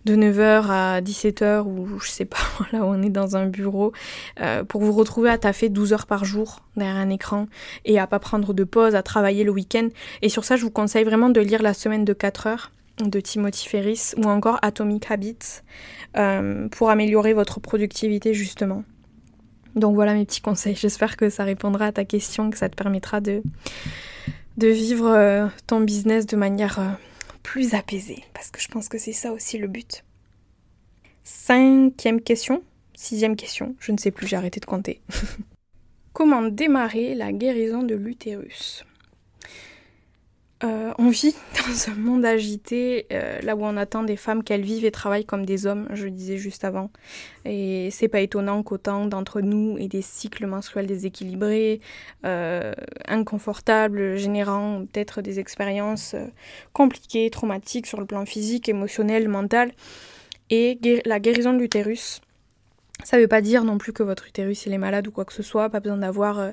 [0.09, 2.37] de 9h à 17h ou je sais pas,
[2.71, 3.93] là où on est dans un bureau,
[4.41, 7.47] euh, pour vous retrouver à taffer 12 heures par jour derrière un écran
[7.85, 9.89] et à pas prendre de pause, à travailler le week-end.
[10.21, 13.19] Et sur ça, je vous conseille vraiment de lire La semaine de 4 heures de
[13.19, 15.61] Timothy Ferris ou encore Atomic Habits
[16.17, 18.83] euh, pour améliorer votre productivité justement.
[19.75, 20.75] Donc voilà mes petits conseils.
[20.79, 23.41] J'espère que ça répondra à ta question, que ça te permettra de,
[24.57, 26.79] de vivre euh, ton business de manière
[27.51, 30.03] plus apaisé, parce que je pense que c'est ça aussi le but.
[31.23, 32.61] Cinquième question,
[32.93, 35.01] sixième question, je ne sais plus, j'ai arrêté de compter.
[36.13, 38.85] Comment démarrer la guérison de l'utérus?
[40.61, 44.63] Euh, on vit dans un monde agité, euh, là où on attend des femmes qu'elles
[44.63, 46.91] vivent et travaillent comme des hommes, je le disais juste avant.
[47.45, 51.79] Et c'est pas étonnant qu'autant d'entre nous aient des cycles menstruels déséquilibrés,
[52.25, 52.73] euh,
[53.07, 56.15] inconfortables, générant peut-être des expériences
[56.73, 59.71] compliquées, traumatiques sur le plan physique, émotionnel, mental.
[60.49, 62.21] Et la guérison de l'utérus,
[63.03, 65.25] ça ne veut pas dire non plus que votre utérus il est malade ou quoi
[65.25, 66.51] que ce soit, pas besoin d'avoir euh,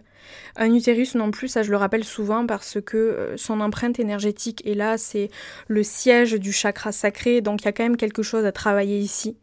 [0.57, 4.67] un utérus non plus, ça je le rappelle souvent parce que euh, son empreinte énergétique
[4.67, 5.31] est là, c'est
[5.69, 8.99] le siège du chakra sacré, donc il y a quand même quelque chose à travailler
[8.99, 9.37] ici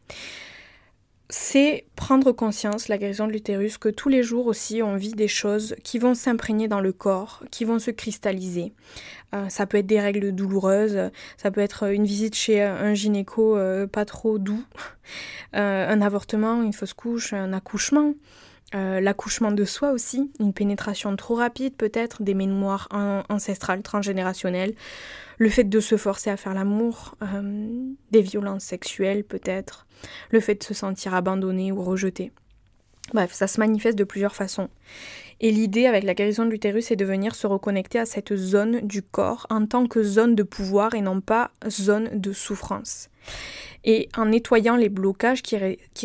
[1.30, 5.28] c'est prendre conscience, la guérison de l'utérus, que tous les jours aussi on vit des
[5.28, 8.74] choses qui vont s'imprégner dans le corps, qui vont se cristalliser.
[9.34, 13.58] Euh, ça peut être des règles douloureuses, ça peut être une visite chez un gynéco
[13.58, 14.64] euh, pas trop doux,
[15.56, 18.14] euh, un avortement, une fausse couche, un accouchement.
[18.74, 22.88] L'accouchement de soi aussi, une pénétration trop rapide peut-être, des mémoires
[23.30, 24.74] ancestrales, transgénérationnelles,
[25.38, 27.16] le fait de se forcer à faire l'amour,
[28.12, 29.86] des violences sexuelles peut-être,
[30.32, 32.32] le fait de se sentir abandonné ou rejeté.
[33.14, 34.70] Bref, ça se manifeste de plusieurs façons.
[35.42, 38.80] Et l'idée avec la guérison de l'utérus est de venir se reconnecter à cette zone
[38.82, 43.10] du corps en tant que zone de pouvoir et non pas zone de souffrance.
[43.86, 45.58] Et en nettoyant les blocages qui,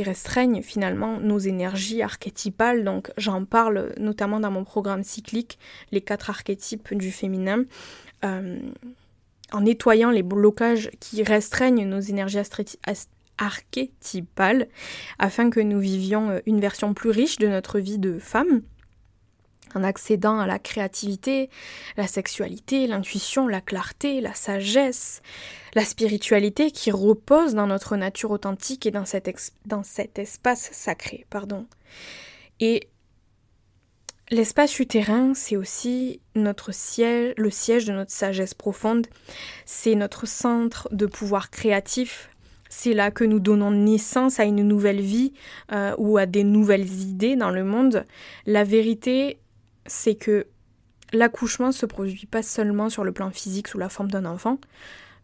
[0.02, 5.58] restreignent finalement nos énergies archétypales, donc j'en parle notamment dans mon programme cyclique,
[5.92, 7.62] les quatre archétypes du féminin,
[8.24, 8.58] euh,
[9.52, 12.38] en nettoyant les blocages qui restreignent nos énergies
[13.38, 14.66] archétypale
[15.18, 18.62] afin que nous vivions euh, une version plus riche de notre vie de femme
[19.74, 21.50] en accédant à la créativité,
[21.96, 25.22] la sexualité, l'intuition, la clarté, la sagesse,
[25.74, 31.26] la spiritualité qui repose dans notre nature authentique et dans cet, dans cet espace sacré.
[31.30, 31.66] Pardon.
[32.60, 32.88] Et
[34.30, 39.06] l'espace utérin, c'est aussi notre siège, le siège de notre sagesse profonde,
[39.64, 42.30] c'est notre centre de pouvoir créatif,
[42.68, 45.32] c'est là que nous donnons naissance à une nouvelle vie
[45.72, 48.04] euh, ou à des nouvelles idées dans le monde.
[48.46, 49.38] La vérité,
[49.88, 50.46] c'est que
[51.12, 54.58] l'accouchement ne se produit pas seulement sur le plan physique sous la forme d'un enfant.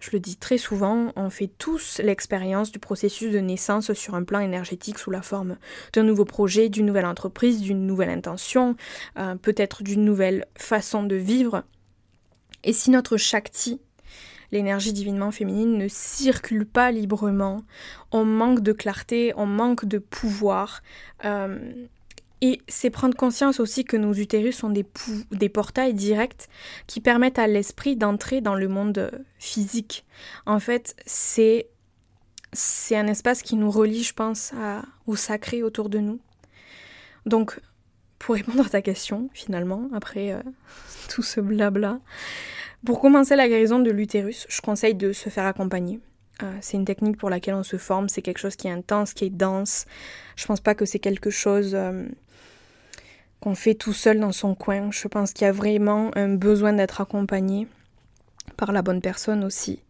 [0.01, 4.23] Je le dis très souvent, on fait tous l'expérience du processus de naissance sur un
[4.23, 5.57] plan énergétique sous la forme
[5.95, 8.77] d'un nouveau projet, d'une nouvelle entreprise, d'une nouvelle intention,
[9.19, 11.65] euh, peut-être d'une nouvelle façon de vivre.
[12.65, 13.81] Et si notre Shakti,
[14.53, 17.65] l'énergie divinement féminine, ne circule pas librement,
[18.13, 20.83] on manque de clarté, on manque de pouvoir.
[21.25, 21.87] Euh,
[22.41, 26.49] et c'est prendre conscience aussi que nos utérus sont des, portails directs
[26.87, 30.05] qui permettent à l'esprit d'entrer dans le monde physique.
[30.47, 31.69] En fait, c'est
[32.53, 34.53] c'est un espace qui nous relie, je pense,
[35.07, 36.21] au sacré autour de nous.
[37.27, 37.61] Donc,
[38.19, 40.41] pour répondre à ta question, finalement, après euh,
[41.09, 42.01] tout ce blabla,
[42.85, 46.01] pour commencer la guérison de l'utérus, je conseille de se faire accompagner.
[46.43, 49.15] Euh, c'est une technique pour laquelle on se forme, c'est quelque chose qui est intense,
[49.15, 49.87] qui est dense.
[50.37, 52.07] Je pense pas que c'est quelque chose euh,
[53.41, 54.91] qu'on fait tout seul dans son coin.
[54.91, 57.67] Je pense qu'il y a vraiment un besoin d'être accompagné
[58.57, 59.81] par la bonne personne aussi.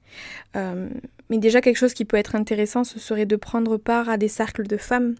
[0.56, 0.88] Euh,
[1.30, 4.28] mais déjà quelque chose qui peut être intéressant, ce serait de prendre part à des
[4.28, 5.14] cercles de femmes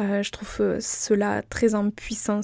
[0.00, 2.40] euh, je trouve euh, cela très impuissant.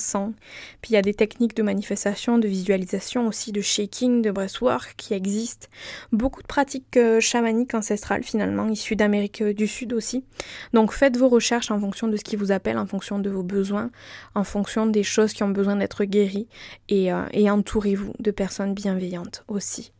[0.83, 4.95] Puis il y a des techniques de manifestation, de visualisation aussi, de shaking, de breathwork
[4.97, 5.69] qui existent.
[6.13, 10.25] Beaucoup de pratiques euh, chamaniques ancestrales finalement, issues d'Amérique du Sud aussi.
[10.73, 13.43] Donc faites vos recherches en fonction de ce qui vous appelle, en fonction de vos
[13.43, 13.91] besoins,
[14.35, 16.49] en fonction des choses qui ont besoin d'être guéries
[16.89, 19.93] et, et entourez-vous de personnes bienveillantes aussi.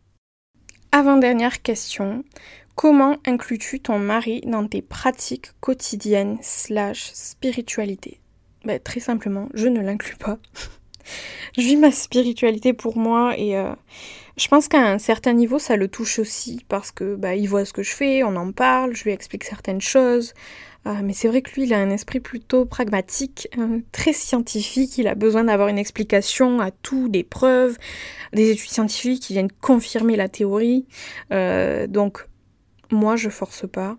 [0.93, 2.23] Avant-dernière question,
[2.75, 8.21] Comment inclus-tu ton mari dans tes pratiques quotidiennes slash spiritualité?
[8.65, 10.39] Ben, Très simplement, je ne l'inclus pas.
[11.57, 13.73] je vis ma spiritualité pour moi et euh,
[14.37, 17.65] je pense qu'à un certain niveau ça le touche aussi parce que bah, il voit
[17.65, 20.35] ce que je fais, on en parle, je lui explique certaines choses.
[20.87, 24.99] Euh, mais c'est vrai que lui, il a un esprit plutôt pragmatique, euh, très scientifique.
[24.99, 27.79] Il a besoin d'avoir une explication à tout, des preuves,
[28.35, 30.85] des études scientifiques qui viennent confirmer la théorie.
[31.31, 32.27] donc,
[32.95, 33.97] moi, je force pas.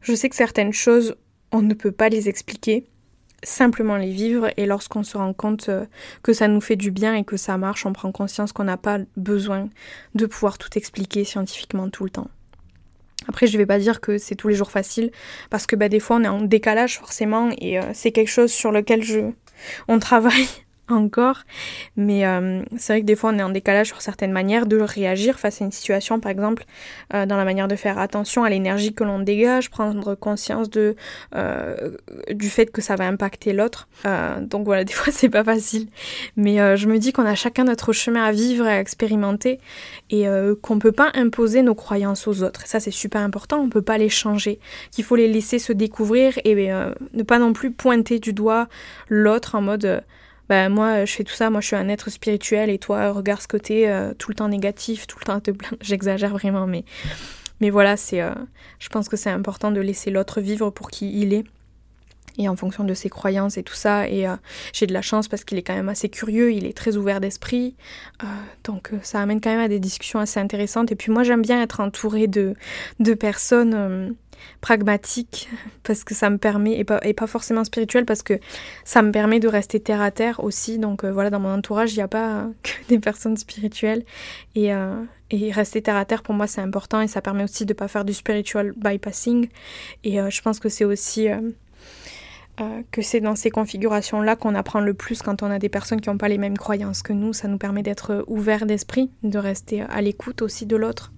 [0.00, 1.16] Je sais que certaines choses,
[1.52, 2.86] on ne peut pas les expliquer,
[3.42, 5.86] simplement les vivre et lorsqu'on se rend compte euh,
[6.22, 8.76] que ça nous fait du bien et que ça marche, on prend conscience qu'on n'a
[8.76, 9.68] pas besoin
[10.14, 12.30] de pouvoir tout expliquer scientifiquement tout le temps.
[13.28, 15.10] Après, je ne vais pas dire que c'est tous les jours facile,
[15.50, 18.50] parce que bah, des fois on est en décalage forcément, et euh, c'est quelque chose
[18.50, 19.30] sur lequel je,
[19.86, 20.48] on travaille
[20.88, 21.44] encore.
[21.96, 24.78] Mais euh, c'est vrai que des fois, on est en décalage sur certaines manières de
[24.78, 26.64] réagir face à une situation, par exemple,
[27.14, 30.96] euh, dans la manière de faire attention à l'énergie que l'on dégage, prendre conscience de,
[31.34, 31.90] euh,
[32.30, 33.88] du fait que ça va impacter l'autre.
[34.40, 35.88] donc voilà, des fois, c'est pas facile.
[36.36, 39.58] Mais je me dis qu'on a chacun notre chemin à vivre et à expérimenter
[40.10, 40.26] et
[40.62, 42.66] qu'on peut pas imposer nos croyances aux autres.
[42.66, 44.58] ça, c'est super important, on peut pas les changer,
[44.90, 48.68] qu'il faut les laisser se découvrir et ne pas non plus pointer du doigt
[49.08, 50.02] l'autre en mode
[50.48, 53.40] bah moi je fais tout ça, moi je suis un être spirituel et toi regarde
[53.40, 55.76] ce côté euh, tout le temps négatif, tout le temps te plaindre.
[55.80, 56.84] J'exagère vraiment, mais,
[57.60, 58.32] mais voilà, c'est, euh,
[58.78, 61.44] je pense que c'est important de laisser l'autre vivre pour qui il est
[62.40, 64.08] et en fonction de ses croyances et tout ça.
[64.08, 64.36] Et euh,
[64.72, 67.20] j'ai de la chance parce qu'il est quand même assez curieux, il est très ouvert
[67.20, 67.74] d'esprit.
[68.64, 70.92] donc ça amène quand même à des discussions assez intéressantes.
[70.92, 72.54] Et puis moi j'aime bien être entourée de,
[73.00, 74.14] de personnes
[74.60, 75.48] pragmatique
[75.82, 78.38] parce que ça me permet et pas, et pas forcément spirituel parce que
[78.84, 81.92] ça me permet de rester terre à terre aussi donc euh, voilà dans mon entourage
[81.92, 84.04] il n'y a pas que des personnes spirituelles
[84.54, 87.66] et, euh, et rester terre à terre pour moi c'est important et ça permet aussi
[87.66, 89.48] de pas faire du spiritual bypassing
[90.04, 91.28] et euh, je pense que c'est aussi
[92.90, 96.08] que c'est dans ces configurations-là qu'on apprend le plus quand on a des personnes qui
[96.08, 97.32] n'ont pas les mêmes croyances que nous.
[97.32, 101.12] Ça nous permet d'être ouvert d'esprit, de rester à l'écoute aussi de l'autre.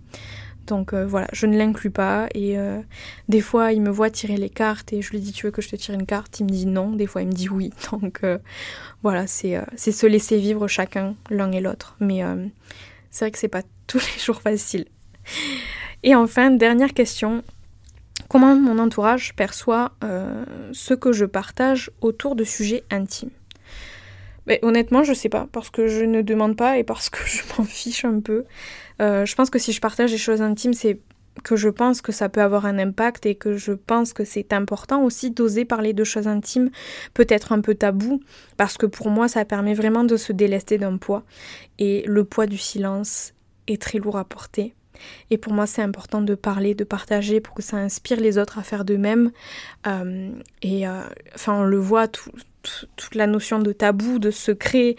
[0.66, 2.28] Donc euh, voilà, je ne l'inclus pas.
[2.34, 2.80] Et euh,
[3.28, 5.62] des fois, il me voit tirer les cartes et je lui dis Tu veux que
[5.62, 6.40] je te tire une carte?
[6.40, 6.92] Il me dit non.
[6.92, 7.70] Des fois, il me dit oui.
[7.92, 8.38] Donc euh,
[9.02, 11.96] voilà, c'est se laisser vivre chacun l'un et l'autre.
[12.00, 12.22] Mais
[13.10, 14.86] c'est vrai que c'est pas tous les jours facile.
[16.02, 17.42] Et enfin, dernière question
[18.28, 19.92] Comment mon entourage perçoit
[20.72, 23.30] ce que je partage autour de sujets intimes?
[24.62, 27.64] Honnêtement, je sais pas, parce que je ne demande pas et parce que je m'en
[27.64, 28.44] fiche un peu.
[29.00, 31.00] Euh, je pense que si je partage des choses intimes, c'est
[31.44, 34.52] que je pense que ça peut avoir un impact et que je pense que c'est
[34.52, 36.70] important aussi d'oser parler de choses intimes,
[37.14, 38.20] peut-être un peu tabou,
[38.56, 41.24] parce que pour moi, ça permet vraiment de se délester d'un poids.
[41.78, 43.32] Et le poids du silence
[43.68, 44.74] est très lourd à porter.
[45.30, 48.58] Et pour moi, c'est important de parler, de partager pour que ça inspire les autres
[48.58, 49.30] à faire de même.
[49.86, 50.30] Euh,
[50.62, 51.02] et euh,
[51.34, 54.96] enfin, on le voit, toute la notion de tabou, de secret,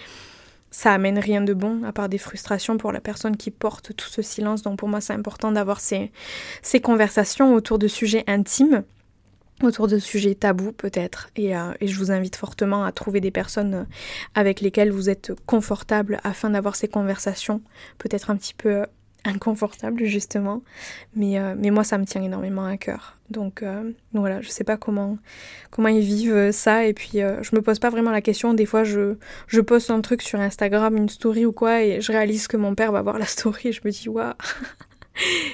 [0.71, 4.07] ça amène rien de bon, à part des frustrations pour la personne qui porte tout
[4.07, 4.61] ce silence.
[4.61, 6.11] Donc pour moi, c'est important d'avoir ces,
[6.61, 8.83] ces conversations autour de sujets intimes
[9.63, 13.29] autour de sujets tabous peut-être et, euh, et, je vous invite fortement à trouver des
[13.29, 13.85] personnes
[14.33, 17.61] avec lesquelles vous êtes confortable afin d'avoir ces conversations
[17.99, 18.87] peut-être un petit peu
[19.25, 20.61] inconfortable justement.
[21.15, 23.17] Mais, euh, mais moi, ça me tient énormément à cœur.
[23.29, 25.17] Donc, euh, voilà, je sais pas comment,
[25.69, 26.85] comment ils vivent ça.
[26.85, 28.53] Et puis, je me pose pas vraiment la question.
[28.53, 29.15] Des fois, je,
[29.47, 32.75] je poste un truc sur Instagram, une story ou quoi, et je réalise que mon
[32.75, 34.33] père va voir la story et je me dis, waouh.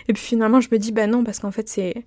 [0.07, 2.05] et puis finalement, je me dis, bah non, parce qu'en fait, c'est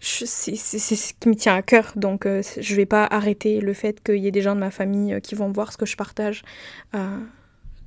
[0.00, 1.92] c'est ce qui me tient à cœur.
[1.96, 4.70] Donc, euh, je vais pas arrêter le fait qu'il y ait des gens de ma
[4.70, 6.42] famille euh, qui vont voir ce que je partage.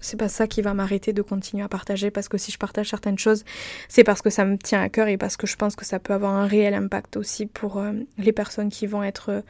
[0.01, 2.57] Euh, c'est pas ça qui va m'arrêter de continuer à partager parce que si je
[2.57, 3.43] partage certaines choses,
[3.87, 5.99] c'est parce que ça me tient à cœur et parce que je pense que ça
[5.99, 7.81] peut avoir un réel impact aussi pour
[8.17, 9.43] les personnes qui vont être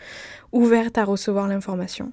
[0.52, 2.12] ouvertes à recevoir l'information.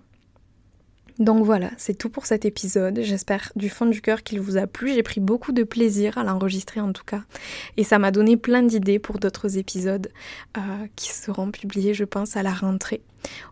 [1.19, 3.01] Donc voilà, c'est tout pour cet épisode.
[3.03, 4.95] J'espère du fond du cœur qu'il vous a plu.
[4.95, 7.23] J'ai pris beaucoup de plaisir à l'enregistrer en tout cas.
[7.77, 10.11] Et ça m'a donné plein d'idées pour d'autres épisodes
[10.57, 10.61] euh,
[10.95, 13.03] qui seront publiés, je pense, à la rentrée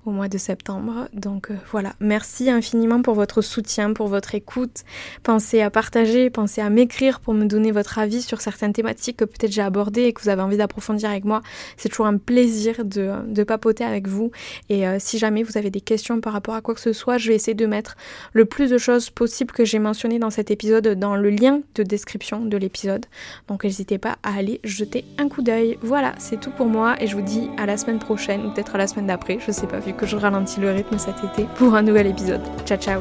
[0.05, 1.09] au mois de septembre.
[1.13, 4.85] Donc euh, voilà, merci infiniment pour votre soutien, pour votre écoute.
[5.23, 9.25] Pensez à partager, pensez à m'écrire pour me donner votre avis sur certaines thématiques que
[9.25, 11.43] peut-être j'ai abordées et que vous avez envie d'approfondir avec moi.
[11.77, 14.33] C'est toujours un plaisir de, papoter avec vous.
[14.69, 17.17] Et euh, si jamais vous avez des questions par rapport à quoi que ce soit,
[17.17, 17.97] je vais essayer de mettre
[18.33, 21.83] le plus de choses possibles que j'ai mentionnées dans cet épisode dans le lien de
[21.83, 23.07] description de l'épisode.
[23.49, 25.79] Donc n'hésitez pas à aller jeter un coup d'œil.
[25.81, 28.75] Voilà, c'est tout pour moi et je vous dis à la semaine prochaine ou peut-être
[28.75, 29.39] à la semaine d'après.
[29.57, 32.43] Sais pas, vu que je ralentis le rythme cet été, pour un nouvel épisode.
[32.65, 33.01] Ciao ciao